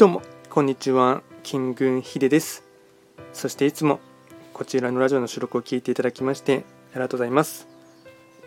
[0.00, 2.64] どうもこんにちは金軍秀です。
[3.34, 4.00] そしていつも
[4.54, 7.68] こちらのラジオの収録を聞いていただきましてありがとうございます。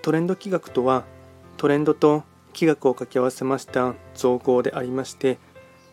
[0.00, 1.02] トレンド企画とは
[1.56, 2.22] トレンドと
[2.52, 5.38] 企画を掛け合わせました造語でありまして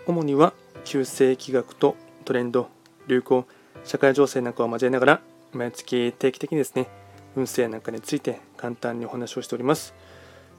[0.05, 0.53] 主には
[0.85, 2.69] 旧世企画とトレンド
[3.07, 3.47] 流行
[3.83, 5.21] 社会情勢なんかを交えながら
[5.53, 6.87] 毎月定期的にですね
[7.35, 9.95] 運勢なんかについて簡単にお話をしております。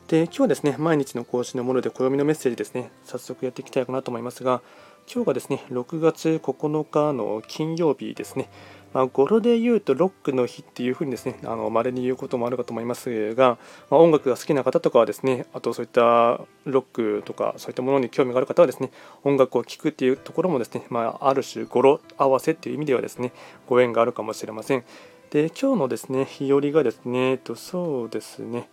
[0.09, 4.63] で今日はですね毎日の更新のもので暦のメッセージですね早速やっていきたいかなと思いますが
[5.07, 8.49] 今日がですね6月9日の金曜日ですね
[8.95, 13.59] まあ、語呂で言うとロックの日っていうふうにですね、あの稀に言うこともあるかと思いますが、
[13.91, 18.91] まあ、音楽が好きな方とかはですね、あとそういったロックとかそういったものに興味がある方はですね、
[19.25, 23.33] 音楽を聴くっていうところもですね、まあ、ある種語呂合わせっていう意味ではですね、
[23.67, 24.85] ご縁があるかもしれません。
[25.31, 28.71] で、今日のですね、日和がですね、えっと、そうですね、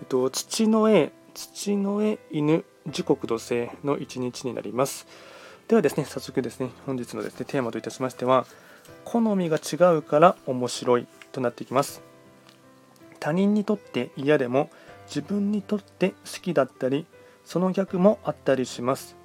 [0.00, 5.06] えっと、父の絵、父の絵、犬、時刻土星の一日になります。
[5.68, 8.46] ではですね、早速ですね、本日のですね、テーマといたしましては、
[9.04, 12.02] 好みが違うから面白いとなっていきます
[13.18, 14.70] 他人にとって嫌でも
[15.06, 17.06] 自分にとって好きだったり
[17.44, 19.16] その逆もあったりします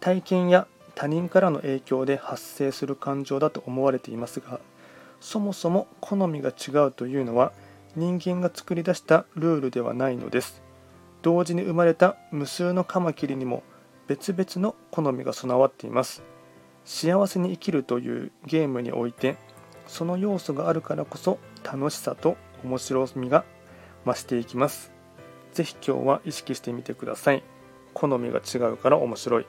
[0.00, 4.60] 体験や他人からの影響で発生する感情だと思われていますが
[5.20, 7.52] そもそも好みが違うというのは
[7.96, 10.62] 人間が作り出したルールではないのです。
[11.22, 13.62] 同時に生まれた無数のカマキリにも
[14.06, 16.22] 別々の好みが備わっています。
[16.84, 19.36] 幸せに生きるというゲームにおいて
[19.86, 23.44] その要素があるからこそ楽しさと面白みが
[24.06, 24.92] 増していきます。
[25.52, 27.42] 是非今日は意識してみてください。
[27.92, 29.46] 好みが違うから面白い、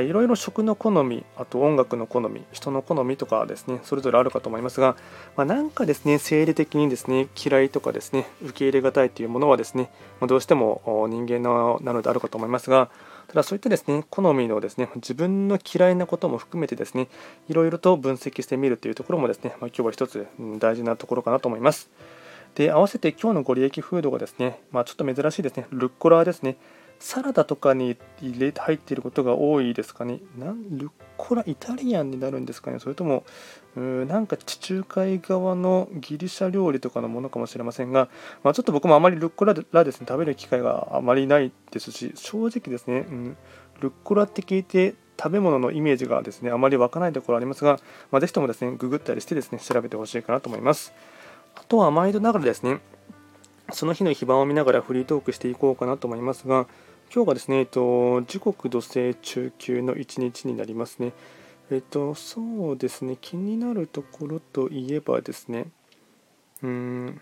[0.00, 4.96] いろいろ食の好み、あと音楽の好み、人の好みとかですね、それぞれあるかと思いますが、
[5.36, 12.90] まあ、なんかですね、生理的にですね、嫌いとかですね、受け入れがたいというものはですね、まあ、どうしても人間のなのであるかと思いますが、
[13.28, 17.08] ただそういったですね、好みのですね、自分の嫌いなことも含めてですね、
[17.48, 20.26] いろいろと分析してみるというところもですね、まあ、今日は一つ
[20.58, 21.90] 大事なところかなと思います。
[22.54, 26.56] で、合わせて今日のご利益フードがですね、まあ、ちょっと珍しいですね、ルッコラですね。
[27.02, 30.20] サラダとかに入れて入っていることが多いですかね。
[30.38, 32.78] なんルッコライタリアンになるんですかね。
[32.78, 33.24] それとも
[33.76, 38.08] うなんか地中海側のギリシャ料理とかのものかもしれませんが、
[38.44, 43.36] まあ、ちょっと僕もあまりルッコラですね食べる機会があまりないですし正直ですね、うん、
[43.80, 47.80] ルッコラって聞いて食べ物のイメージがですねあまり湧かないところありますが、
[48.12, 50.92] まあ、ぜひともですねググったりしてですね調べてほしいかなと思います。
[51.56, 52.78] あとは毎度ながらですね
[53.72, 56.66] その日の非番を見ながらフリートークしていこうかなと思いますが、
[57.14, 61.12] 今日がですね、えっと、時刻土星中級の一日になりますね。
[61.70, 65.66] えっと、そうですね、気になるところといえばですね、
[66.62, 67.20] うん、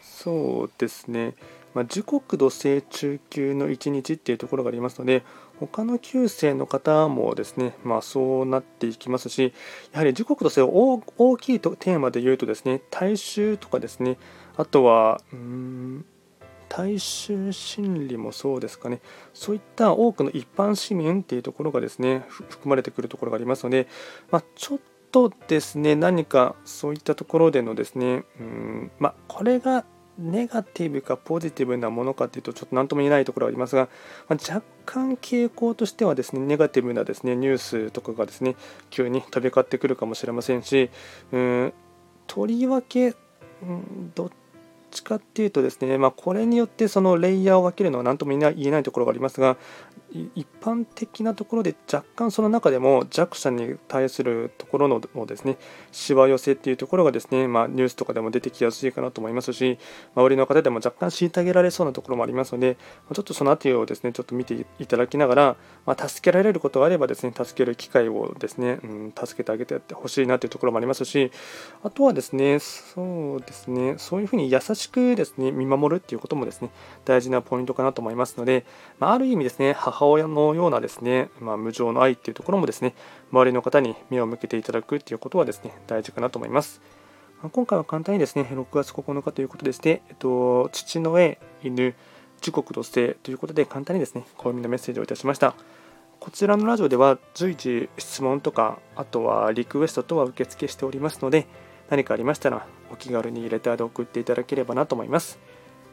[0.00, 1.34] そうですね、
[1.74, 5.22] まあ、時刻土星中級の一日っていうところがありますので、
[5.60, 9.52] 他の旧星の方もですね、まあ、そうなっていきますし、
[9.92, 14.16] やはり時刻土星を大きいとテーマで言うとですね、大衆とかですね、
[14.56, 16.06] あとは、うん、
[16.68, 19.00] 大衆心理もそうですかね、
[19.32, 23.86] そういった多くの一般市民っていうところがですね、含まれてくるところがありますので、
[24.30, 24.78] まあ、ちょっ
[25.12, 29.84] とですね、何かそういったところでのですね、うんまあ、これが
[30.18, 33.88] ネガティブかポジティブなものかというと、ちょっと何とも言えないところがありますが、
[34.28, 38.56] まあ、若干傾向としてはですね、ネガティブなですねニュースとかがですね、
[38.90, 40.90] 急に飛び交ってくるかもしれませんし、
[41.32, 41.72] うん
[42.26, 43.14] とりわけ、
[43.62, 44.30] うん、どっ
[44.90, 49.56] ちかっていうとですね、まあ、これによってそのレイヤーを分けるのは何とも言えないところがありますが、
[50.34, 55.56] 一般的なところで若干その中でも弱者に対するところのですね
[55.92, 59.78] しわ寄せっていうところがですね、まあ、ニュースとかでも出てきやすいかなと思いますし
[60.14, 62.76] 周りの方でも若干虐げられそうなところもありますので
[63.12, 71.30] ちょっとその辺りをですねちょっと見ていただきながら、まあ、助けられることがあればですね助ける機会をですね、うん、助けてあげてほしいなというところもありますし
[71.82, 76.70] あとはですねそうですねそういうふうに優しくですね見守るっていうこともですね
[77.04, 78.64] 大事なポイントかなと思いますので、
[78.98, 82.94] まあ、ある意味ですね母親のようなですね、まあ、無常の愛っていうところもですね、
[83.32, 86.80] 周りの方に目を向けていただくっていうことはですね、大事かなと思います。
[87.52, 91.94] 今回は簡単にですね、6月9日ということでして、えっと、父の絵、犬、
[92.40, 95.54] 時刻土星ということで、簡単にですね、暦のメッセージをいたしました。
[96.18, 101.46] こちらのラジオでは随時質問とか、あとはリクエストとは受付しておりますので、
[101.90, 105.38] 何かありましたらお気軽にレターで送っていただければなと思います。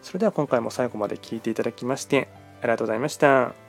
[0.02, 2.28] それでは今回も最後まで聴いていただきまして
[2.62, 3.63] ありがとうございました。